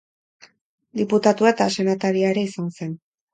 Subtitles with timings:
[1.01, 2.99] Diputatua eta senataria ere izan zen.